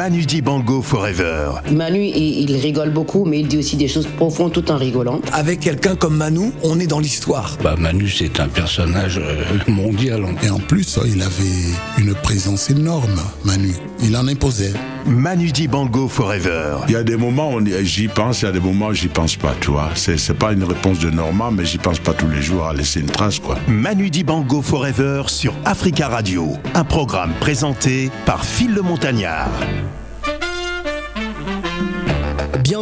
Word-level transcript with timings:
Manu 0.00 0.24
Dibango 0.24 0.80
Forever. 0.80 1.60
Manu, 1.70 2.02
il, 2.02 2.48
il 2.48 2.56
rigole 2.56 2.88
beaucoup, 2.88 3.26
mais 3.26 3.40
il 3.40 3.48
dit 3.48 3.58
aussi 3.58 3.76
des 3.76 3.86
choses 3.86 4.06
profondes 4.06 4.50
tout 4.50 4.70
en 4.72 4.78
rigolant. 4.78 5.20
Avec 5.30 5.60
quelqu'un 5.60 5.94
comme 5.94 6.16
Manu, 6.16 6.52
on 6.62 6.80
est 6.80 6.86
dans 6.86 7.00
l'histoire. 7.00 7.58
Bah 7.62 7.74
Manu, 7.78 8.08
c'est 8.08 8.40
un 8.40 8.48
personnage 8.48 9.18
euh, 9.22 9.44
mondial. 9.68 10.24
Et 10.42 10.48
en 10.48 10.58
plus, 10.58 10.98
il 11.04 11.20
avait 11.20 11.74
une 11.98 12.14
présence 12.14 12.70
énorme, 12.70 13.20
Manu. 13.44 13.74
Il 14.02 14.16
en 14.16 14.26
imposait. 14.26 14.72
Manu 15.04 15.52
Dibango 15.52 16.08
Forever. 16.08 16.78
Il 16.88 16.94
y 16.94 16.96
a 16.96 17.02
des 17.02 17.18
moments 17.18 17.52
où 17.52 17.60
j'y 17.82 18.08
pense, 18.08 18.40
il 18.40 18.46
y 18.46 18.48
a 18.48 18.52
des 18.52 18.60
moments 18.60 18.86
où 18.86 18.94
j'y 18.94 19.08
pense 19.08 19.36
pas, 19.36 19.54
tu 19.60 19.70
vois. 19.70 19.90
C'est, 19.96 20.16
c'est 20.16 20.32
pas 20.32 20.54
une 20.54 20.64
réponse 20.64 20.98
de 21.00 21.10
Normand, 21.10 21.50
mais 21.50 21.66
j'y 21.66 21.76
pense 21.76 21.98
pas 21.98 22.14
tous 22.14 22.28
les 22.28 22.40
jours 22.40 22.66
à 22.66 22.72
laisser 22.72 23.00
une 23.00 23.10
trace, 23.10 23.38
quoi. 23.38 23.58
Manu 23.68 24.08
Dibango 24.08 24.62
Forever 24.62 25.24
sur 25.26 25.52
Africa 25.66 26.08
Radio. 26.08 26.54
Un 26.74 26.84
programme 26.84 27.32
présenté 27.38 28.10
par 28.24 28.46
Phil 28.46 28.72
le 28.72 28.80
Montagnard. 28.80 29.50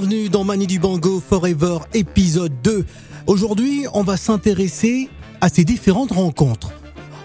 Bienvenue 0.00 0.28
dans 0.28 0.44
Manu 0.44 0.64
Dibango 0.68 1.18
Forever 1.18 1.78
épisode 1.92 2.52
2. 2.62 2.84
Aujourd'hui, 3.26 3.86
on 3.94 4.04
va 4.04 4.16
s'intéresser 4.16 5.10
à 5.40 5.48
ces 5.48 5.64
différentes 5.64 6.12
rencontres. 6.12 6.70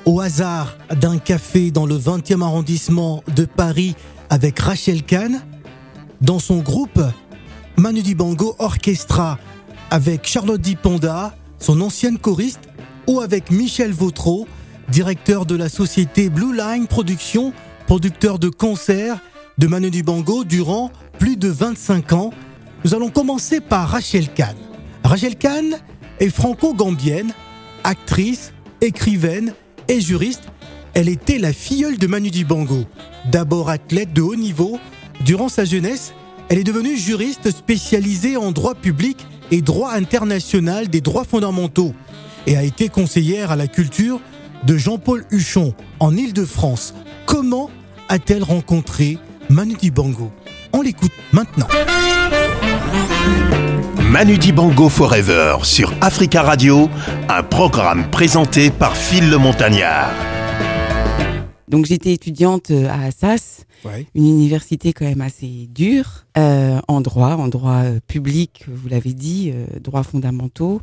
Au 0.06 0.22
hasard 0.22 0.76
d'un 0.90 1.20
café 1.20 1.70
dans 1.70 1.86
le 1.86 1.96
20e 1.96 2.42
arrondissement 2.42 3.24
de 3.36 3.46
Paris 3.46 3.94
avec 4.32 4.58
Rachel 4.58 5.04
Kahn, 5.04 5.44
dans 6.22 6.40
son 6.40 6.62
groupe 6.62 7.00
Manu 7.78 8.02
Dibango 8.02 8.56
Orchestra 8.58 9.38
avec 9.92 10.26
Charlotte 10.26 10.60
Diponda, 10.60 11.36
son 11.60 11.80
ancienne 11.80 12.18
choriste, 12.18 12.70
ou 13.06 13.22
avec 13.22 13.52
Michel 13.52 13.92
Vautreau, 13.92 14.48
directeur 14.90 15.46
de 15.46 15.56
la 15.56 15.70
société 15.70 16.28
Blue 16.28 16.58
Line 16.58 16.88
Productions, 16.88 17.54
producteur 17.86 18.40
de 18.40 18.50
concerts 18.50 19.20
de 19.60 19.68
Manu 19.68 19.92
Dibango 19.92 20.44
durant 20.44 20.90
plus 21.20 21.38
de 21.38 21.50
25 21.50 22.14
ans. 22.14 22.32
Nous 22.86 22.94
allons 22.94 23.10
commencer 23.10 23.62
par 23.62 23.88
Rachel 23.90 24.28
Kahn. 24.28 24.56
Rachel 25.06 25.38
Kahn 25.38 25.78
est 26.20 26.30
franco-gambienne, 26.30 27.32
actrice, 27.86 28.52
écrivaine 28.82 29.54
et 29.88 30.02
juriste. 30.02 30.44
Elle 30.94 31.08
était 31.08 31.38
la 31.38 31.54
filleule 31.54 31.98
de 31.98 32.08
Manu 32.08 32.30
Dibango. 32.30 32.84
D'abord 33.32 33.70
athlète 33.70 34.12
de 34.12 34.22
haut 34.22 34.36
niveau, 34.36 34.80
durant 35.24 35.48
sa 35.48 35.64
jeunesse, 35.64 36.14
elle 36.50 36.60
est 36.60 36.66
devenue 36.66 36.98
juriste 36.98 37.52
spécialisée 37.52 38.36
en 38.36 38.52
droit 38.52 38.76
public 38.76 39.26
et 39.52 39.62
droit 39.62 39.94
international 39.94 40.90
des 40.90 41.00
droits 41.00 41.24
fondamentaux 41.24 41.94
et 42.48 42.58
a 42.58 42.64
été 42.64 42.90
conseillère 42.90 43.52
à 43.52 43.56
la 43.56 43.68
culture 43.68 44.20
de 44.66 44.76
Jean-Paul 44.76 45.26
Huchon 45.32 45.74
en 46.02 46.16
Île-de-France. 46.18 46.94
Comment 47.26 47.70
a-t-elle 48.10 48.44
rencontré 48.44 49.18
Manu 49.50 49.76
Dibango? 49.76 50.32
On 50.74 50.82
l'écoute 50.82 51.12
maintenant. 51.32 51.68
Manu 54.02 54.38
Dibango 54.38 54.90
Forever 54.90 55.58
sur 55.64 55.92
Africa 56.02 56.44
Radio, 56.44 56.90
un 57.30 57.44
programme 57.44 58.10
présenté 58.12 58.70
par 58.70 58.96
Phil 58.96 59.30
le 59.30 59.38
Montagnard. 59.38 60.12
Donc 61.68 61.86
j'étais 61.86 62.14
étudiante 62.14 62.70
euh, 62.72 62.88
à 62.90 63.06
Assas, 63.08 63.66
Ouais. 63.86 64.06
une 64.16 64.28
université 64.28 64.94
quand 64.94 65.04
même 65.06 65.20
assez 65.22 65.68
dure, 65.70 66.23
euh, 66.38 66.80
en 66.88 67.02
droit, 67.02 67.34
en 67.36 67.48
droit 67.48 67.84
euh, 67.84 68.00
public, 68.08 68.66
vous 68.68 68.90
l'avez 68.90 69.14
dit, 69.14 69.52
euh, 69.54 69.66
droits 69.80 70.04
fondamentaux, 70.04 70.82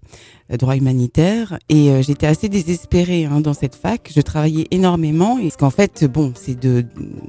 euh, 0.53 0.57
droit 0.57 0.77
humanitaire. 0.77 1.59
Et 1.69 1.91
euh, 1.91 2.03
j'étais 2.03 2.27
assez 2.27 2.49
désespérée 2.49 3.25
hein, 3.25 3.41
dans 3.41 3.55
cette 3.55 3.75
fac. 3.75 4.11
Je 4.15 4.21
travaillais 4.21 4.69
énormément, 4.71 5.39
et 5.39 5.43
parce 5.45 5.57
qu'en 5.57 5.71
fait, 5.71 6.05
bon, 6.05 6.33
c'est 6.37 6.59
de, 6.59 6.85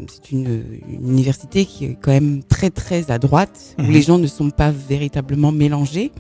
c'est 0.08 0.32
une, 0.32 0.64
une 0.90 1.10
université 1.10 1.66
qui 1.66 1.86
est 1.86 1.98
quand 2.00 2.12
même 2.12 2.44
très 2.44 2.70
très 2.70 3.10
à 3.10 3.18
droite, 3.18 3.76
où 3.80 3.84
Mhm. 3.84 3.92
les 3.92 4.02
gens 4.02 4.18
ne 4.20 4.28
sont 4.28 4.52
pas 4.52 4.72
véritablement 4.72 5.52
mélangés. 5.52 6.12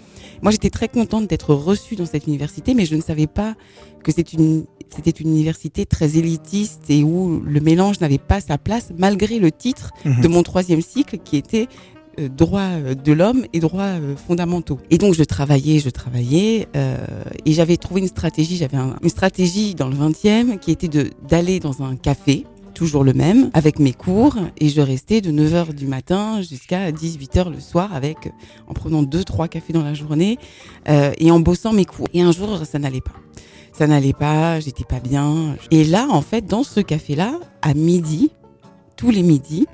Moi, 0.42 0.52
j'étais 0.52 0.72
très 0.72 0.88
contente 0.88 1.28
d'être 1.28 1.54
reçue 1.54 1.96
dans 1.96 2.08
cette 2.08 2.26
université, 2.26 2.74
mais 2.74 2.86
je 2.88 2.96
ne 2.96 3.02
savais 3.02 3.28
pas 3.28 3.54
que 4.04 4.12
c'est 4.12 4.34
une 4.34 4.66
c'était 4.94 5.12
une 5.12 5.30
université 5.30 5.86
très 5.86 6.18
élitiste 6.18 6.82
et 6.90 7.02
où 7.02 7.40
le 7.46 7.60
mélange 7.62 8.02
n'avait 8.02 8.18
pas 8.18 8.42
sa 8.42 8.58
place, 8.58 8.90
malgré 8.98 9.40
le 9.40 9.50
titre 9.50 9.92
de 10.04 10.28
mon 10.28 10.44
troisième 10.44 10.82
cycle 10.82 11.18
qui 11.24 11.38
était 11.38 11.68
euh, 12.20 12.28
droit 12.30 12.62
euh, 12.62 12.94
de 12.96 13.12
l'homme 13.14 13.46
et 13.54 13.60
droits 13.60 13.84
euh, 13.84 14.16
fondamentaux. 14.16 14.80
Et 14.90 14.98
donc 14.98 15.14
je 15.14 15.24
travaillais, 15.24 15.80
je 15.80 15.90
travaillais, 15.90 16.68
euh, 16.76 16.98
et 17.46 17.54
j'avais 17.54 17.78
trouvé 17.78 18.02
une 18.02 18.08
stratégie. 18.08 18.58
J'avais 18.58 18.78
un- 18.78 18.96
une 19.02 19.10
stratégie 19.10 19.76
dans 19.76 19.88
le 19.88 19.96
20e 19.96 20.58
qui 20.60 20.72
était 20.72 20.90
d'aller 21.28 21.60
dans 21.60 21.82
un 21.84 21.96
café 21.96 22.46
toujours 22.74 23.04
le 23.04 23.12
même, 23.14 23.52
avec 23.54 23.80
mes 23.80 23.92
cours, 23.94 24.36
et 24.58 24.70
je 24.70 24.80
restais 24.82 25.20
de 25.20 25.30
9h 25.30 25.74
du 25.74 25.88
matin 25.88 26.42
jusqu'à 26.42 26.92
18h 26.92 27.50
le 27.52 27.60
soir, 27.60 27.94
avec, 27.94 28.32
en 28.68 28.74
prenant 28.74 29.04
deux, 29.04 29.26
trois 29.26 29.50
cafés 29.50 29.74
dans 29.74 29.84
la 29.84 29.94
journée, 29.94 30.38
euh, 30.88 31.12
et 31.18 31.32
en 31.32 31.42
bossant 31.42 31.74
mes 31.74 31.84
cours. 31.86 32.08
Et 32.14 32.22
un 32.22 32.32
jour, 32.32 32.62
ça 32.66 32.80
n'allait 32.80 33.02
pas. 33.02 33.12
Ça 33.74 33.88
n'allait 33.88 34.14
pas, 34.14 34.60
j'étais 34.62 34.86
pas 34.86 35.00
bien. 35.02 35.58
Et 35.70 35.84
là, 35.84 36.08
en 36.10 36.22
fait, 36.22 36.46
dans 36.46 36.64
ce 36.64 36.80
café-là, 36.80 37.34
à 37.62 37.74
midi, 37.74 38.32
tous 38.96 39.12
les 39.12 39.22
midis, 39.24 39.68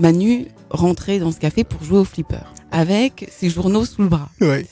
Manu 0.00 0.46
rentrait 0.70 1.18
dans 1.18 1.32
ce 1.32 1.38
café 1.38 1.64
pour 1.64 1.82
jouer 1.84 1.98
au 1.98 2.04
flipper, 2.04 2.44
avec 2.70 3.28
ses 3.30 3.48
journaux 3.50 3.84
sous 3.84 4.02
le 4.02 4.08
bras. 4.08 4.28
Ouais. 4.40 4.66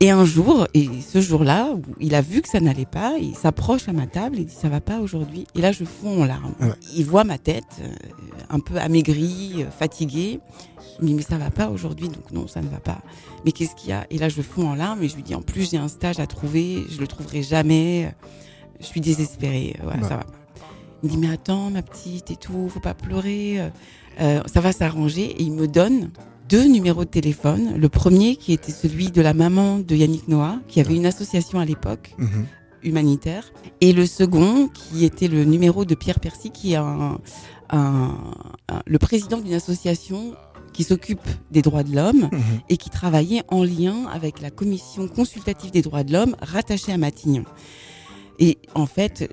Et 0.00 0.10
un 0.10 0.24
jour, 0.24 0.66
et 0.74 0.88
ce 1.00 1.20
jour-là, 1.20 1.70
où 1.74 1.82
il 2.00 2.16
a 2.16 2.22
vu 2.22 2.42
que 2.42 2.48
ça 2.48 2.58
n'allait 2.58 2.86
pas, 2.86 3.14
il 3.20 3.36
s'approche 3.36 3.88
à 3.88 3.92
ma 3.92 4.08
table 4.08 4.38
et 4.40 4.44
dit 4.44 4.54
ça 4.54 4.68
va 4.68 4.80
pas 4.80 4.98
aujourd'hui. 4.98 5.46
Et 5.54 5.60
là, 5.60 5.70
je 5.70 5.84
fonds 5.84 6.22
en 6.22 6.24
larmes. 6.24 6.54
Ouais. 6.60 6.72
Il 6.96 7.04
voit 7.04 7.22
ma 7.22 7.38
tête, 7.38 7.62
euh, 7.80 7.88
un 8.50 8.58
peu 8.58 8.78
amaigrie, 8.78 9.58
euh, 9.62 9.70
fatiguée. 9.70 10.40
Il 10.98 11.04
me 11.04 11.08
dit 11.08 11.14
mais 11.14 11.22
ça 11.22 11.38
va 11.38 11.50
pas 11.50 11.68
aujourd'hui, 11.68 12.08
donc 12.08 12.32
non, 12.32 12.48
ça 12.48 12.60
ne 12.62 12.68
va 12.68 12.78
pas. 12.80 12.98
Mais 13.44 13.52
qu'est-ce 13.52 13.76
qu'il 13.76 13.90
y 13.90 13.92
a? 13.92 14.04
Et 14.10 14.18
là, 14.18 14.28
je 14.28 14.42
fonds 14.42 14.68
en 14.68 14.74
larmes 14.74 15.02
et 15.04 15.08
je 15.08 15.14
lui 15.14 15.22
dis 15.22 15.36
en 15.36 15.42
plus 15.42 15.70
j'ai 15.70 15.78
un 15.78 15.88
stage 15.88 16.18
à 16.18 16.26
trouver, 16.26 16.82
je 16.90 16.98
le 16.98 17.06
trouverai 17.06 17.42
jamais. 17.44 18.12
Je 18.80 18.86
suis 18.86 19.00
désespérée, 19.00 19.76
voilà, 19.84 20.02
Ouais. 20.02 20.08
ça 20.08 20.16
va 20.16 20.24
pas. 20.24 20.32
Il 21.02 21.08
me 21.08 21.12
dit 21.14 21.18
mais 21.18 21.30
attends 21.32 21.70
ma 21.70 21.82
petite 21.82 22.30
et 22.30 22.36
tout, 22.36 22.68
faut 22.68 22.80
pas 22.80 22.94
pleurer, 22.94 23.60
euh, 23.60 23.68
euh, 24.20 24.40
ça 24.46 24.60
va 24.60 24.72
s'arranger. 24.72 25.22
Et 25.24 25.42
il 25.42 25.52
me 25.52 25.66
donne 25.66 26.10
deux 26.48 26.64
numéros 26.66 27.04
de 27.04 27.10
téléphone. 27.10 27.76
Le 27.76 27.88
premier 27.88 28.36
qui 28.36 28.52
était 28.52 28.72
celui 28.72 29.10
de 29.10 29.20
la 29.22 29.34
maman 29.34 29.78
de 29.78 29.94
Yannick 29.96 30.28
Noah, 30.28 30.58
qui 30.68 30.80
avait 30.80 30.94
une 30.94 31.06
association 31.06 31.58
à 31.58 31.64
l'époque 31.64 32.14
Mhm. 32.18 32.46
humanitaire, 32.82 33.52
et 33.80 33.92
le 33.92 34.06
second 34.06 34.68
qui 34.68 35.04
était 35.04 35.28
le 35.28 35.44
numéro 35.44 35.84
de 35.84 35.94
Pierre 35.94 36.20
Percy, 36.20 36.50
qui 36.50 36.72
est 36.72 36.76
un, 36.76 37.18
un- 37.70 38.16
un- 38.68 38.82
le 38.86 38.98
président 38.98 39.38
d'une 39.40 39.54
association 39.54 40.34
qui 40.72 40.84
s'occupe 40.84 41.20
des 41.50 41.62
droits 41.62 41.82
de 41.84 41.94
l'homme 41.94 42.28
Mhm. 42.32 42.40
et 42.68 42.76
qui 42.76 42.90
travaillait 42.90 43.42
en 43.48 43.62
lien 43.62 44.06
avec 44.12 44.40
la 44.40 44.50
commission 44.50 45.06
consultative 45.08 45.70
des 45.70 45.82
droits 45.82 46.02
de 46.04 46.12
l'homme 46.12 46.34
rattachée 46.42 46.92
à 46.92 46.96
Matignon. 46.98 47.44
Et 48.38 48.58
en 48.74 48.86
fait, 48.86 49.30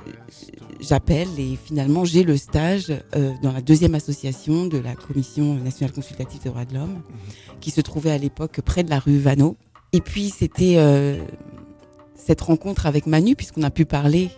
j'appelle 0.80 1.28
et 1.38 1.58
finalement 1.62 2.06
j'ai 2.06 2.24
le 2.24 2.38
stage 2.38 2.94
euh, 3.16 3.32
dans 3.42 3.52
la 3.52 3.62
deuxième 3.62 3.96
association 3.96 4.68
de 4.68 4.78
la 4.78 4.96
commission 4.96 5.56
nationale 5.56 5.94
consultative 5.94 6.42
des 6.44 6.50
droits 6.50 6.66
de 6.66 6.74
l'homme, 6.74 7.02
qui 7.60 7.72
se 7.72 7.82
trouvait 7.82 8.12
à 8.12 8.18
l'époque 8.18 8.62
près 8.62 8.84
de 8.84 8.90
la 8.90 9.00
rue 9.00 9.18
Vanneau. 9.18 9.58
Et 9.94 10.02
puis 10.02 10.30
c'était 10.30 10.76
euh, 10.78 11.18
cette 12.16 12.42
rencontre 12.42 12.86
avec 12.86 13.08
Manu, 13.08 13.36
puisqu'on 13.36 13.64
a 13.64 13.72
pu 13.72 13.86
parler 13.86 14.30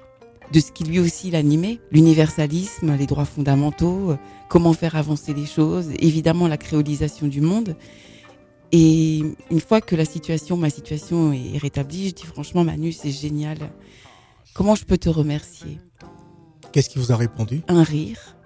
de 0.52 0.60
ce 0.60 0.72
qui 0.72 0.84
lui 0.84 1.00
aussi 1.00 1.32
l'animait, 1.32 1.80
l'universalisme, 1.92 2.96
les 2.98 3.06
droits 3.06 3.26
fondamentaux, 3.26 4.12
euh, 4.12 4.18
comment 4.50 4.74
faire 4.74 4.96
avancer 4.96 5.34
les 5.34 5.46
choses, 5.46 5.90
évidemment 6.00 6.48
la 6.48 6.58
créolisation 6.58 7.28
du 7.28 7.42
monde. 7.42 7.76
Et 8.74 9.22
une 9.50 9.60
fois 9.60 9.82
que 9.82 9.96
la 9.96 10.06
situation, 10.06 10.56
ma 10.56 10.70
situation 10.70 11.34
est 11.34 11.58
rétablie, 11.58 12.10
je 12.10 12.16
dis 12.16 12.26
franchement 12.26 12.64
Manu, 12.64 12.94
c'est 12.94 13.12
génial. 13.12 13.58
Comment 14.54 14.76
je 14.76 14.86
peux 14.86 14.98
te 14.98 15.10
remercier 15.10 15.80
Qu'est-ce 16.72 16.90
qu'il 16.90 17.02
vous 17.02 17.12
a 17.12 17.16
répondu 17.16 17.62
Un 17.68 17.84
rire, 17.84 18.38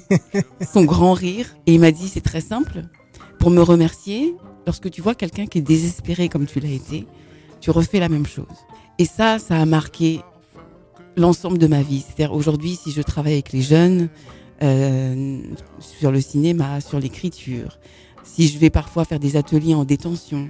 son 0.72 0.84
grand 0.84 1.12
rire. 1.12 1.56
Et 1.66 1.74
il 1.74 1.80
m'a 1.80 1.90
dit, 1.90 2.08
c'est 2.08 2.20
très 2.20 2.40
simple. 2.40 2.82
Pour 3.38 3.50
me 3.50 3.60
remercier, 3.60 4.36
lorsque 4.66 4.90
tu 4.90 5.00
vois 5.00 5.14
quelqu'un 5.14 5.46
qui 5.46 5.58
est 5.58 5.62
désespéré 5.62 6.28
comme 6.28 6.46
tu 6.46 6.60
l'as 6.60 6.70
été, 6.70 7.06
tu 7.60 7.70
refais 7.70 8.00
la 8.00 8.08
même 8.08 8.26
chose. 8.26 8.46
Et 8.98 9.04
ça, 9.04 9.38
ça 9.38 9.56
a 9.56 9.64
marqué 9.64 10.20
l'ensemble 11.16 11.58
de 11.58 11.66
ma 11.66 11.82
vie. 11.82 12.04
C'est-à-dire 12.06 12.34
aujourd'hui, 12.34 12.76
si 12.76 12.92
je 12.92 13.02
travaille 13.02 13.34
avec 13.34 13.52
les 13.52 13.62
jeunes, 13.62 14.08
euh, 14.62 15.40
sur 15.78 16.10
le 16.10 16.20
cinéma, 16.20 16.80
sur 16.80 16.98
l'écriture, 16.98 17.78
si 18.24 18.48
je 18.48 18.58
vais 18.58 18.70
parfois 18.70 19.04
faire 19.04 19.20
des 19.20 19.36
ateliers 19.36 19.74
en 19.74 19.84
détention, 19.84 20.48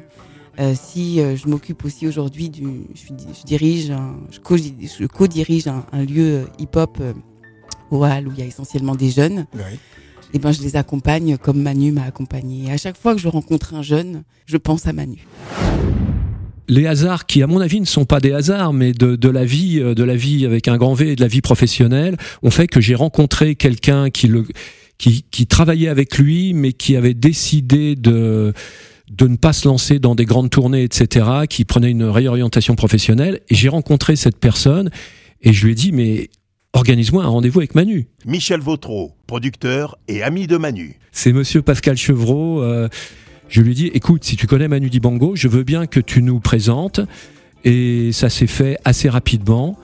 euh, 0.61 0.75
si 0.81 1.21
euh, 1.21 1.37
je 1.37 1.47
m'occupe 1.49 1.85
aussi 1.85 2.07
aujourd'hui 2.07 2.49
du, 2.51 2.65
je, 2.95 3.45
dirige, 3.47 3.91
un- 3.91 4.17
je 4.31 4.41
co- 4.41 4.57
je 4.57 5.07
co-dirige 5.07 5.67
un, 5.69 5.85
un 5.93 6.05
lieu 6.05 6.47
hip-hop 6.59 6.99
euh, 7.01 7.13
au 7.91 8.05
Hall 8.05 8.29
où 8.29 8.33
il 8.33 8.39
y 8.41 8.43
a 8.43 8.47
essentiellement 8.47 8.95
des 8.95 9.11
jeunes, 9.11 9.47
Ouais. 9.55 9.79
et 10.35 10.39
ben 10.39 10.53
je 10.53 10.61
les 10.63 10.77
accompagne 10.77 11.37
comme 11.39 11.63
Manu 11.63 11.93
m'a 11.93 12.03
accompagné. 12.05 12.69
Et 12.69 12.73
à 12.73 12.77
chaque 12.77 12.97
fois 12.97 13.15
que 13.15 13.21
je 13.21 13.29
rencontre 13.29 13.75
un 13.75 13.83
jeune, 13.83 14.25
je 14.47 14.57
pense 14.57 14.87
à 14.87 14.93
Manu. 14.93 15.27
les 16.71 16.87
hasards 16.87 17.25
qui, 17.27 17.43
à 17.43 17.47
mon 17.47 17.61
avis, 17.61 17.81
ne 17.81 17.87
sont 17.87 18.05
pas 18.05 18.21
des 18.21 18.33
hasards, 18.33 18.75
mais 18.75 18.93
de, 18.93 19.17
de 19.17 19.29
la 19.31 19.45
vie, 19.47 19.81
de 19.81 20.05
la 20.05 20.17
vie 20.17 20.45
avec 20.45 20.69
un 20.69 20.77
grand 20.77 20.93
V 20.93 21.13
et 21.13 21.17
de 21.17 21.23
la 21.23 21.29
vie 21.29 21.41
professionnelle, 21.41 22.17
ont 22.43 22.51
fait 22.51 22.67
que 22.67 22.81
j'ai 22.81 22.95
rencontré 22.95 23.55
quelqu'un 23.55 24.11
qui 24.11 24.29
le 24.29 24.45
qui, 24.99 25.25
qui 25.31 25.47
travaillait 25.47 25.89
avec 25.89 26.19
lui, 26.19 26.53
mais 26.55 26.73
qui 26.73 26.97
avait 26.97 27.15
décidé 27.15 27.95
de 27.95 28.53
de 29.11 29.27
ne 29.27 29.37
pas 29.37 29.53
se 29.53 29.67
lancer 29.67 29.99
dans 29.99 30.15
des 30.15 30.25
grandes 30.25 30.51
tournées, 30.51 30.85
etc., 30.85 31.27
qui 31.49 31.65
prenait 31.65 31.91
une 31.91 32.05
réorientation 32.05 32.75
professionnelle. 32.75 33.41
Et 33.49 33.55
j'ai 33.55 33.69
rencontré 33.69 34.17
cette 34.17 34.39
personne 34.39 34.91
et 35.43 35.53
je 35.53 35.65
lui 35.65 35.73
ai 35.73 35.75
dit, 35.75 35.93
mais 35.93 36.31
organise-moi 36.73 37.25
un 37.25 37.29
rendez-vous 37.29 37.61
avec 37.61 37.75
Manu. 37.75 38.09
Michel 38.25 38.61
Vautreau, 38.61 39.13
producteur 39.27 39.97
et 40.09 40.23
ami 40.23 40.47
de 40.47 40.57
Manu. 40.57 40.99
C'est 41.13 41.33
monsieur 41.33 41.63
Pascal 41.63 41.97
Chevreau. 41.97 42.63
euh, 42.63 42.89
je 43.49 43.63
lui 43.63 43.73
ai 43.73 43.75
dit, 43.75 43.87
écoute, 43.95 44.25
si 44.25 44.37
tu 44.37 44.47
connais 44.47 44.69
Manu 44.69 44.91
Dibango, 44.91 45.35
je 45.35 45.49
veux 45.49 45.63
bien 45.63 45.87
que 45.87 46.01
tu 46.01 46.23
nous 46.23 46.39
présentes. 46.41 47.01
Et 47.65 48.13
ça 48.13 48.29
s'est 48.29 48.47
fait 48.47 48.79
assez 48.85 49.09
rapidement. 49.09 49.79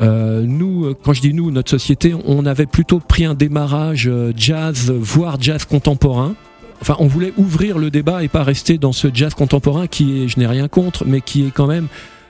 Euh, 0.00 0.42
nous, 0.42 0.86
euh, 0.86 0.94
quand 0.94 1.12
je 1.12 1.22
dis 1.22 1.32
nous, 1.32 1.50
notre 1.50 1.70
société, 1.70 2.14
on 2.26 2.44
avait 2.44 2.66
plutôt 2.66 3.00
pris 3.00 3.24
un 3.24 3.34
démarrage 3.34 4.08
euh, 4.08 4.32
jazz, 4.36 4.90
voire 4.90 5.40
jazz 5.40 5.64
contemporain. 5.64 6.34
Enfin, 6.80 6.96
on 6.98 7.06
voulait 7.06 7.32
ouvrir 7.36 7.78
le 7.78 7.90
débat 7.90 8.22
et 8.24 8.28
pas 8.28 8.42
rester 8.44 8.78
dans 8.78 8.92
ce 8.92 9.08
jazz 9.12 9.34
contemporain 9.34 9.86
qui 9.86 10.22
est, 10.24 10.28
je 10.28 10.38
n'ai 10.38 10.46
rien 10.46 10.68
contre, 10.68 11.04
mais 11.06 11.20
qui 11.20 11.46
est 11.46 11.50
quand 11.50 11.66
même, 11.66 11.88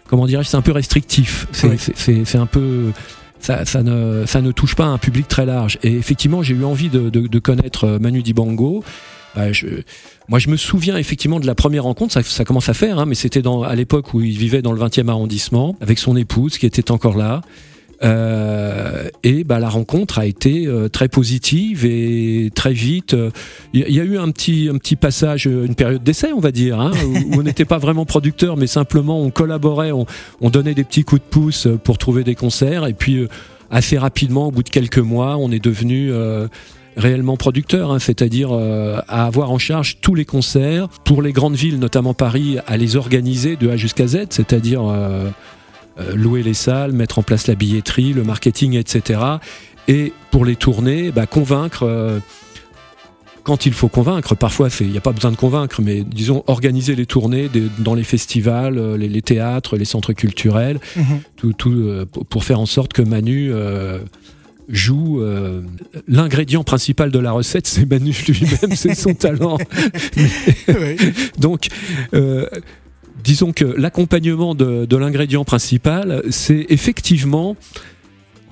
comment 0.08 0.26
dirais-je, 0.26 0.48
c'est 0.48 0.56
un 0.56 0.62
peu 0.62 0.72
restrictif. 0.72 1.46
C'est 1.52 1.69
Oui. 2.08 2.25
un 2.34 2.46
peu, 2.46 2.93
ça, 3.40 3.64
ça 3.64 3.82
ne, 3.82 4.25
ça 4.26 4.40
ne 4.43 4.52
touche 4.52 4.75
pas 4.75 4.87
un 4.87 4.98
public 4.98 5.28
très 5.28 5.46
large. 5.46 5.78
Et 5.82 5.93
effectivement, 5.93 6.43
j'ai 6.43 6.54
eu 6.54 6.64
envie 6.64 6.88
de, 6.88 7.10
de, 7.10 7.26
de 7.26 7.38
connaître 7.38 7.84
euh, 7.84 7.98
Manu 7.98 8.22
Dibango. 8.22 8.82
Bah, 9.34 9.52
je, 9.52 9.66
moi, 10.28 10.38
je 10.38 10.48
me 10.48 10.56
souviens 10.56 10.96
effectivement 10.96 11.40
de 11.40 11.46
la 11.46 11.54
première 11.54 11.82
rencontre. 11.84 12.14
Ça, 12.14 12.22
ça 12.22 12.44
commence 12.44 12.69
à 12.70 12.75
faire, 12.75 12.98
hein, 12.98 13.04
mais 13.06 13.14
c'était 13.14 13.43
dans, 13.43 13.62
à 13.62 13.75
l'époque 13.75 14.14
où 14.14 14.22
il 14.22 14.38
vivait 14.38 14.62
dans 14.62 14.72
le 14.72 14.81
20e 14.81 15.08
arrondissement 15.08 15.76
avec 15.82 15.98
son 15.98 16.16
épouse 16.16 16.56
qui 16.56 16.64
était 16.66 16.90
encore 16.90 17.16
là. 17.19 17.43
Euh, 18.02 19.08
et 19.22 19.44
bah, 19.44 19.58
la 19.58 19.69
rencontre 19.69 20.19
a 20.19 20.26
été 20.26 20.66
euh, 20.66 20.88
très 20.88 21.08
positive 21.08 21.87
et 21.87 22.50
très 22.54 22.72
vite. 22.72 23.14
euh, 23.14 23.31
Il 23.72 23.87
il 23.88 23.94
y 23.94 24.00
a 24.00 24.04
eu 24.04 24.19
un 24.19 24.31
petit, 24.31 24.69
un 24.72 24.76
petit 24.76 24.96
passage, 24.96 25.46
euh, 25.46 25.64
une 25.66 25.75
période 25.75 26.02
d'essai, 26.02 26.32
on 26.32 26.40
va 26.40 26.52
dire, 26.52 26.78
hein, 26.81 26.93
où, 27.06 27.38
on 27.38 27.43
n'était 27.43 27.64
pas 27.64 27.78
vraiment 27.78 28.04
producteur, 28.04 28.56
mais 28.56 28.66
simplement 28.66 29.20
on 29.22 29.31
collaborait, 29.31 29.93
on, 29.93 30.06
on 30.40 30.50
donnait 30.50 30.75
des 30.75 30.84
petits 30.84 31.04
coups 31.04 31.22
de 31.22 31.26
pouce 31.28 31.66
euh, 31.66 31.76
pour 31.76 31.96
trouver 31.96 32.22
des 32.25 32.34
concerts. 32.34 32.87
Et 32.87 32.93
puis 32.93 33.16
euh, 33.16 33.28
assez 33.70 33.96
rapidement, 33.96 34.48
au 34.48 34.50
bout 34.50 34.62
de 34.62 34.70
quelques 34.70 34.98
mois, 34.98 35.37
on 35.38 35.50
est 35.50 35.64
devenu 35.64 36.12
euh, 36.12 36.48
réellement 36.96 37.37
producteur, 37.37 37.90
hein, 37.93 37.98
c'est-à-dire 37.98 38.50
euh, 38.52 39.00
à 39.08 39.26
avoir 39.26 39.50
en 39.50 39.58
charge 39.58 39.98
tous 40.00 40.14
les 40.14 40.25
concerts 40.25 40.88
pour 41.04 41.22
les 41.22 41.32
grandes 41.32 41.56
villes, 41.56 41.78
notamment 41.78 42.14
Paris, 42.14 42.58
à 42.66 42.76
les 42.76 42.96
organiser 42.96 43.56
de 43.56 43.70
A 43.70 43.76
jusqu'à 43.76 44.06
Z, 44.06 44.26
c'est-à-dire 44.31 44.82
euh, 44.82 44.94
euh, 44.96 45.31
louer 46.14 46.43
les 46.43 46.54
salles, 46.54 46.93
mettre 46.93 47.19
en 47.19 47.22
place 47.22 47.46
la 47.46 47.54
billetterie, 47.54 48.12
le 48.12 48.22
marketing, 48.25 48.75
etc. 48.75 49.20
Et 49.88 50.12
pour 50.31 50.44
les 50.44 50.56
tournées, 50.56 51.10
bah, 51.12 51.26
convaincre. 51.26 51.82
euh, 51.84 52.19
quand 53.44 53.64
il 53.64 53.72
faut 53.72 53.87
convaincre, 53.87 54.34
parfois 54.34 54.69
il 54.81 54.88
n'y 54.88 54.98
a 54.98 55.00
pas 55.00 55.12
besoin 55.12 55.31
de 55.31 55.37
convaincre, 55.37 55.81
mais 55.81 56.02
disons 56.02 56.43
organiser 56.48 56.96
les 56.96 57.06
tournées 57.06 57.48
des- 57.48 57.69
dans 57.78 57.94
les 57.94 58.02
festivals, 58.02 58.76
euh, 58.76 58.96
les, 58.96 59.08
les 59.08 59.22
théâtres, 59.22 59.76
les 59.76 59.84
centres 59.84 60.12
culturels, 60.12 60.81
Mhm. 60.96 61.04
tout, 61.37 61.52
tout, 61.52 61.70
euh, 61.72 62.06
pour- 62.28 62.43
faire 62.43 62.58
en 62.58 62.66
sorte 62.66 62.93
que 62.93 63.02
Manu 63.02 63.50
euh, 63.52 64.00
joue 64.69 65.22
euh, 65.22 65.62
l'ingrédient 66.08 66.64
principal 66.64 67.12
de 67.12 67.20
la 67.20 67.31
recette, 67.31 67.69
c'est 67.69 67.88
Manu 67.88 68.12
lui-même, 68.26 68.75
c'est 68.75 68.96
son 68.96 69.14
talent. 69.14 69.58
Donc, 71.38 71.69
euh, 72.14 72.46
disons 73.26 73.52
que 73.52 73.64
l'accompagnement 73.64 74.55
de, 74.55 74.96
l'ingrédient 74.96 75.44
principal, 75.44 76.23
c'est 76.31 76.64
effectivement 76.69 77.56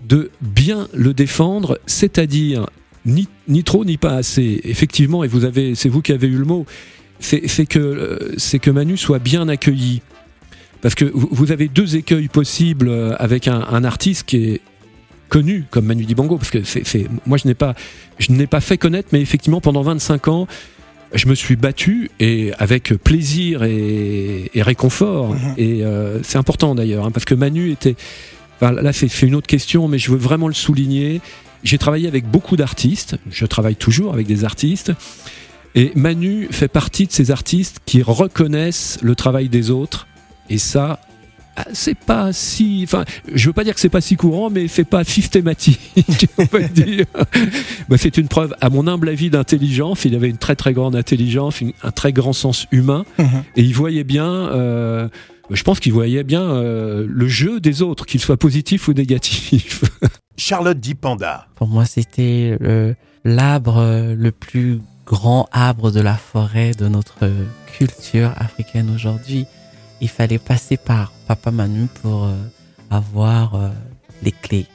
de 0.06 0.30
bien 0.40 0.88
le 0.92 1.14
défendre, 1.14 1.78
c'est-à-dire 1.86 2.66
ni, 3.06 3.28
trop 3.64 3.84
ni 3.84 3.96
pas 3.96 4.14
assez. 4.14 4.60
Effectivement, 4.64 5.22
et 5.22 5.28
vous 5.28 5.44
avez, 5.44 5.76
c'est 5.76 5.88
vous 5.88 6.02
qui 6.02 6.12
avez 6.12 6.26
eu 6.26 6.36
le 6.36 6.44
mot, 6.44 6.66
c'est 7.20 7.66
que 7.66 7.78
euh, 7.78 8.18
c'est 8.36 8.58
que 8.58 8.70
Manu 8.70 8.96
soit 8.96 9.20
bien 9.20 9.48
accueilli. 9.48 10.02
Parce 10.82 10.96
que 10.96 11.06
vous 11.14 11.52
avez 11.52 11.68
deux 11.68 11.96
écueils 11.96 12.28
possibles 12.28 12.88
euh, 12.88 13.14
avec 13.18 13.46
un, 13.48 13.84
artiste 13.84 14.26
qui 14.26 14.36
est 14.36 14.60
connu 15.28 15.64
comme 15.70 15.86
Manu 15.86 16.04
Dibango, 16.04 16.36
parce 16.36 16.50
que 16.50 16.58
moi 17.26 17.38
je 17.38 17.46
n'ai 17.46 17.54
pas, 17.54 17.74
je 18.18 18.32
n'ai 18.32 18.48
pas 18.48 18.60
fait 18.60 18.76
connaître, 18.76 19.10
mais 19.12 19.20
effectivement 19.20 19.60
pendant 19.60 19.82
25 19.82 20.28
ans, 20.28 20.48
je 21.14 21.28
me 21.28 21.34
suis 21.34 21.56
battu 21.56 22.10
et 22.20 22.52
avec 22.58 22.94
plaisir 22.94 23.62
et, 23.62 24.50
et 24.54 24.62
réconfort. 24.62 25.34
Mhm. 25.34 25.54
Et 25.56 25.84
euh, 25.84 26.22
c'est 26.22 26.38
important 26.38 26.74
d'ailleurs, 26.74 27.06
hein, 27.06 27.10
parce 27.10 27.24
que 27.24 27.34
Manu 27.34 27.70
était. 27.70 27.96
enfin, 28.60 28.72
là, 28.72 28.92
c'est, 28.92 29.22
une 29.22 29.34
autre 29.34 29.46
question, 29.46 29.88
mais 29.88 29.98
je 29.98 30.10
veux 30.10 30.18
vraiment 30.18 30.48
le 30.48 30.54
souligner. 30.54 31.20
J'ai 31.62 31.78
travaillé 31.78 32.08
avec 32.08 32.26
beaucoup 32.26 32.56
d'artistes. 32.56 33.16
Je 33.30 33.46
travaille 33.46 33.76
toujours 33.76 34.12
avec 34.12 34.26
des 34.26 34.44
artistes. 34.44 34.92
Et 35.74 35.92
Manu 35.94 36.48
fait 36.50 36.68
partie 36.68 37.06
de 37.06 37.12
ces 37.12 37.30
artistes 37.30 37.80
qui 37.84 38.02
reconnaissent 38.02 38.98
le 39.02 39.14
travail 39.14 39.48
des 39.48 39.70
autres. 39.70 40.06
Et 40.50 40.58
ça, 40.58 41.00
c'est 41.72 41.96
pas 41.98 42.32
si. 42.32 42.80
Enfin, 42.84 43.04
je 43.32 43.46
veux 43.46 43.52
pas 43.52 43.64
dire 43.64 43.74
que 43.74 43.80
c'est 43.80 43.88
pas 43.88 44.00
si 44.00 44.16
courant, 44.16 44.50
mais 44.50 44.66
c'est 44.68 44.84
pas 44.84 45.04
systématique, 45.04 46.26
on 46.38 46.44
va 46.44 46.60
dire. 46.68 47.06
Bah, 47.88 47.96
c'est 47.98 48.16
une 48.16 48.28
preuve, 48.28 48.54
à 48.60 48.70
mon 48.70 48.86
humble 48.86 49.08
avis, 49.08 49.30
d'intelligence. 49.30 50.04
Il 50.04 50.14
avait 50.14 50.28
une 50.30 50.38
très 50.38 50.56
très 50.56 50.72
grande 50.72 50.96
intelligence, 50.96 51.60
une- 51.60 51.72
un 51.82 51.90
très 51.90 52.12
grand 52.12 52.32
sens 52.32 52.66
humain, 52.72 53.04
Mhm. 53.18 53.44
et 53.56 53.62
il 53.62 53.74
voyait 53.74 54.04
bien. 54.04 54.26
euh, 54.26 55.08
je 55.50 55.62
pense 55.62 55.78
qu'il 55.78 55.92
voyait 55.92 56.24
bien 56.24 56.42
euh, 56.42 57.06
le 57.08 57.28
jeu 57.28 57.60
des 57.60 57.82
autres, 57.82 58.06
qu'il 58.06 58.20
soit 58.20 58.36
positif 58.38 58.88
ou 58.88 58.92
négatif. 58.94 59.84
Charlotte 60.36 60.80
Dipanda. 60.80 61.46
Pour 61.54 61.68
moi, 61.68 61.84
c'était 61.84 62.58
l'arbre 63.24 63.78
euh, 63.78 64.14
le 64.14 64.32
plus 64.32 64.80
grand 65.06 65.48
arbre 65.52 65.90
de 65.90 66.00
la 66.00 66.14
forêt 66.16 66.72
de 66.72 66.88
notre 66.88 67.30
culture 67.76 68.32
africaine 68.36 68.90
aujourd'hui. 68.94 69.46
Il 70.00 70.08
fallait 70.08 70.38
passer 70.38 70.76
par 70.76 71.12
Papa 71.26 71.50
Manu 71.50 71.86
pour 72.02 72.24
euh, 72.24 72.34
avoir 72.90 73.54
euh, 73.54 73.68
les 74.22 74.32
clés. 74.32 74.66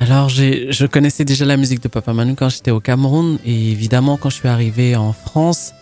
Alors, 0.00 0.28
je 0.28 0.86
connaissais 0.86 1.24
déjà 1.24 1.44
la 1.44 1.56
musique 1.56 1.80
de 1.80 1.88
Papa 1.88 2.12
Manu 2.12 2.34
quand 2.34 2.48
j'étais 2.48 2.72
au 2.72 2.80
Cameroun 2.80 3.38
et 3.44 3.70
évidemment 3.70 4.16
quand 4.16 4.30
je 4.30 4.36
suis 4.36 4.48
arrivé 4.48 4.96
en 4.96 5.12
France, 5.12 5.72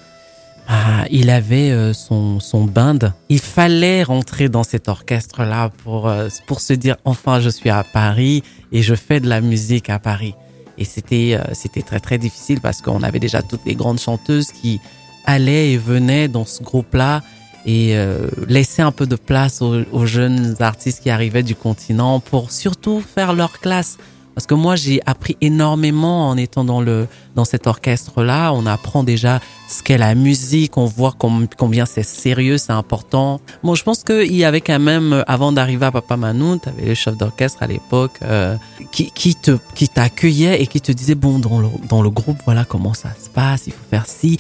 ah, 0.69 1.06
il 1.10 1.31
avait 1.31 1.70
euh, 1.70 1.94
son, 1.94 2.38
son. 2.38 2.70
Il 3.31 3.38
fallait 3.38 4.02
rentrer 4.02 4.50
dans 4.50 4.62
cet 4.62 4.88
orchestre-là 4.88 5.70
pour, 5.84 6.12
pour 6.46 6.60
se 6.60 6.75
dire 6.75 6.96
enfin 7.04 7.40
je 7.40 7.48
suis 7.48 7.70
à 7.70 7.82
Paris 7.82 8.43
et 8.72 8.82
je 8.82 8.94
fais 8.94 9.20
de 9.20 9.28
la 9.28 9.40
musique 9.40 9.88
à 9.88 9.98
Paris. 9.98 10.34
Et 10.76 10.84
c'était 10.84 11.38
c'était 11.52 11.82
très 11.82 12.00
très 12.00 12.16
difficile 12.19 12.60
parce 12.60 12.81
qu'on 12.81 13.02
avait 13.02 13.19
déjà 13.19 13.43
toutes 13.43 13.65
les 13.67 13.74
grandes 13.74 13.98
chanteuses 13.98 14.50
qui 14.53 14.81
allaient 15.24 15.72
et 15.72 15.76
venaient 15.79 16.29
dans 16.29 16.44
ce 16.44 16.62
groupe-là 16.62 17.22
et 17.67 17.96
euh, 17.96 18.29
laissaient 18.48 18.82
un 18.82 18.93
peu 18.93 19.06
de 19.06 19.17
place 19.17 19.62
aux, 19.62 20.06
jeunes 20.06 20.56
artistes 20.60 21.02
qui 21.02 21.10
arrivaient 21.10 21.43
du 21.43 21.55
continent 21.55 22.20
pour 22.20 22.50
surtout 22.50 23.00
faire 23.00 23.32
leur 23.32 23.60
classe. 23.60 23.98
Parce 24.34 24.46
que 24.46 24.55
moi, 24.55 24.76
j'ai 24.76 25.00
appris 25.06 25.36
énormément 25.40 26.29
en 26.29 26.36
étant 26.36 26.64
dans 26.64 26.81
le 26.81 27.08
dans 27.34 27.44
cet 27.44 27.67
orchestre-là. 27.67 28.52
On 28.52 28.64
apprend 28.64 29.02
déjà 29.05 29.40
ce 29.69 29.82
qu'est 29.82 29.98
la 29.98 30.14
musique, 30.14 30.79
on 30.79 30.86
voit 30.86 31.12
com- 31.19 31.46
combien 31.58 31.84
c'est 31.84 32.05
sérieux, 32.05 32.56
c'est 32.56 32.72
important. 32.72 33.40
Bon, 33.62 33.74
je 33.74 33.82
pense 33.82 34.02
qu'il 34.02 34.34
y 34.34 34.44
avait 34.44 34.60
quand 34.60 34.79
même, 34.79 35.24
avant 35.26 35.52
d'arriver 35.52 35.86
à 35.86 35.90
Papa 35.93 36.17
Manou, 36.17 36.58
tu 36.62 36.69
avais 36.69 36.86
le 36.86 36.94
chef 36.94 37.17
d'orchestre 37.17 37.62
à 37.62 37.67
l'époque 37.67 38.19
euh, 38.22 38.56
qui, 38.93 39.10
qui 39.10 39.34
te 39.34 39.58
qui 39.74 39.88
t'accueillait 39.88 40.62
et 40.62 40.67
qui 40.67 40.81
te 40.81 40.93
disait 40.93 41.17
bon 41.17 41.38
dans 41.38 41.58
le 41.60 41.69
dans 41.88 42.00
le 42.00 42.10
groupe 42.10 42.38
voilà 42.46 42.64
comment 42.64 42.94
ça 42.94 43.10
se 43.22 43.29
passe, 43.29 43.64
il 43.67 43.72
faut 43.72 43.88
faire 43.90 44.06
ci. 44.06 44.38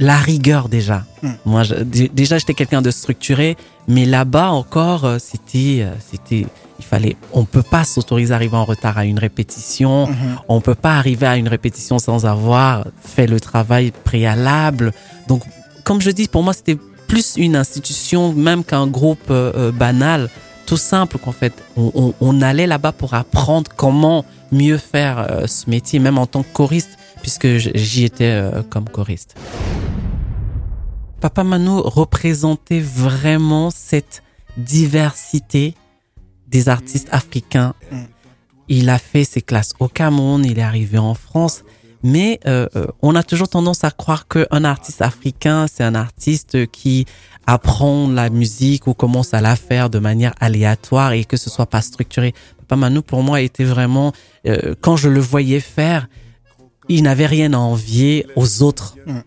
La 0.00 0.16
rigueur 0.16 0.68
déjà. 0.68 1.04
Hmm. 1.22 1.32
Moi, 1.44 1.62
je- 1.62 1.74
déjà 1.74 2.38
j'étais 2.38 2.54
quelqu'un 2.54 2.82
de 2.82 2.90
structuré, 2.90 3.56
mais 3.86 4.06
là-bas 4.06 4.50
encore, 4.50 5.04
euh, 5.04 5.18
c'était 5.20 5.82
euh, 5.82 5.92
c'était 6.10 6.46
il 6.78 6.84
fallait 6.84 7.16
on 7.34 7.44
peut 7.44 7.62
pas 7.62 7.84
s'autoriser 7.84 8.32
à 8.32 8.36
arriver 8.36 8.56
en 8.56 8.64
retard 8.64 8.96
à 8.98 9.04
une 9.04 9.18
répétition. 9.18 10.06
Mhm. 10.08 10.16
On 10.48 10.60
peut 10.62 10.74
pas 10.74 10.96
arriver 10.96 11.26
à 11.26 11.36
une 11.36 11.48
répétition 11.48 11.98
sans 11.98 12.24
avoir 12.24 12.86
fait 13.04 13.26
le 13.26 13.38
travail 13.40 13.92
préalable. 14.04 14.92
Donc, 15.28 15.42
comme 15.84 16.00
je 16.00 16.10
dis, 16.10 16.26
pour 16.28 16.42
moi, 16.42 16.54
c'était 16.54 16.78
plus 17.06 17.34
une 17.36 17.54
institution 17.56 18.32
même 18.32 18.64
qu'un 18.64 18.86
groupe 18.86 19.30
euh, 19.30 19.52
euh, 19.56 19.72
banal. 19.72 20.30
Tout 20.66 20.76
simple 20.78 21.18
qu'en 21.18 21.32
fait, 21.32 21.52
on, 21.76 21.90
on- 21.94 22.14
on 22.20 22.40
allait 22.42 22.66
là-bas 22.68 22.92
pour 22.92 23.12
apprendre 23.14 23.70
comment 23.76 24.24
mieux 24.52 24.78
faire 24.78 25.26
euh, 25.30 25.46
ce 25.48 25.68
métier, 25.68 25.98
même 25.98 26.16
en 26.16 26.26
tant 26.26 26.42
que 26.44 26.52
choriste, 26.54 26.90
puisque 27.20 27.56
j'y 27.56 28.04
étais 28.04 28.30
euh, 28.30 28.62
comme 28.62 28.88
choriste. 28.88 29.36
Papa 31.20 31.44
Manu 31.44 31.80
représentait 31.84 32.80
vraiment 32.80 33.70
cette 33.70 34.22
diversité 34.56 35.74
des 36.48 36.68
artistes 36.68 37.08
africains. 37.12 37.74
Il 38.68 38.88
a 38.88 38.98
fait 38.98 39.24
ses 39.24 39.42
classes 39.42 39.74
au 39.80 39.88
Cameroun, 39.88 40.44
il 40.44 40.58
est 40.58 40.62
arrivé 40.62 40.98
en 40.98 41.14
France, 41.14 41.62
mais 42.02 42.40
euh, 42.46 42.66
euh, 42.74 42.86
on 43.02 43.14
a 43.14 43.22
toujours 43.22 43.48
tendance 43.48 43.84
à 43.84 43.90
croire 43.90 44.26
qu'un 44.28 44.64
artiste 44.64 45.02
africain, 45.02 45.66
c'est 45.70 45.84
un 45.84 45.94
artiste 45.94 46.66
qui 46.70 47.04
apprend 47.46 48.08
la 48.08 48.30
musique 48.30 48.86
ou 48.86 48.94
commence 48.94 49.34
à 49.34 49.40
la 49.40 49.56
faire 49.56 49.90
de 49.90 49.98
manière 49.98 50.32
aléatoire 50.40 51.12
et 51.12 51.24
que 51.24 51.36
ce 51.36 51.50
soit 51.50 51.66
pas 51.66 51.82
structuré. 51.82 52.32
Papa 52.60 52.76
Manu, 52.76 53.02
pour 53.02 53.22
moi, 53.22 53.40
était 53.40 53.64
vraiment, 53.64 54.12
quand 54.80 54.96
je 54.96 55.08
le 55.08 55.20
voyais 55.20 55.60
faire, 55.60 56.06
il 56.96 57.02
n'avait 57.04 57.26
rien 57.26 57.52
à 57.54 57.58
envier 57.58 58.26
aux 58.36 58.62
autres, 58.62 58.96
Mm. 59.06 59.20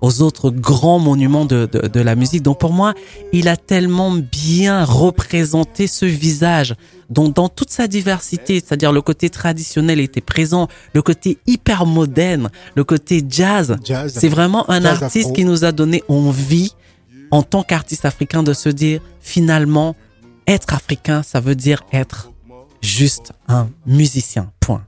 aux 0.00 0.22
autres 0.22 0.50
grands 0.50 1.00
monuments 1.00 1.44
de, 1.44 1.68
de, 1.70 1.88
de 1.88 2.00
la 2.00 2.14
musique. 2.14 2.42
Donc 2.42 2.58
pour 2.60 2.72
moi, 2.72 2.94
il 3.32 3.48
a 3.48 3.56
tellement 3.56 4.12
bien 4.12 4.84
représenté 4.84 5.86
ce 5.88 6.06
visage 6.06 6.74
dont 7.10 7.28
dans 7.28 7.48
toute 7.48 7.70
sa 7.70 7.88
diversité, 7.88 8.54
c'est-à-dire 8.60 8.92
le 8.92 9.02
côté 9.02 9.28
traditionnel 9.30 9.98
était 9.98 10.20
présent, 10.20 10.68
le 10.94 11.02
côté 11.02 11.38
hyper 11.46 11.84
moderne, 11.86 12.50
le 12.76 12.84
côté 12.84 13.24
jazz. 13.28 13.76
Jazz. 13.84 14.14
C'est 14.16 14.28
vraiment 14.28 14.70
un 14.70 14.84
artiste 14.84 15.26
afro. 15.26 15.32
qui 15.32 15.44
nous 15.44 15.64
a 15.64 15.72
donné 15.72 16.04
envie, 16.08 16.72
en 17.30 17.42
tant 17.42 17.62
qu'artiste 17.64 18.04
africain, 18.04 18.42
de 18.42 18.52
se 18.52 18.68
dire 18.68 19.00
finalement, 19.20 19.96
être 20.46 20.72
africain, 20.74 21.22
ça 21.22 21.40
veut 21.40 21.56
dire 21.56 21.82
être 21.92 22.30
juste 22.82 23.32
un 23.48 23.68
musicien. 23.86 24.52
Point. 24.60 24.84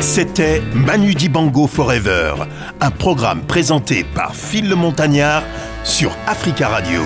C'était 0.00 0.62
Manu 0.74 1.14
Dibango 1.14 1.66
Forever, 1.66 2.34
un 2.80 2.90
programme 2.90 3.42
présenté 3.42 4.04
par 4.04 4.34
Phil 4.34 4.68
le 4.68 4.76
Montagnard 4.76 5.42
sur 5.82 6.16
Africa 6.26 6.68
Radio. 6.68 7.02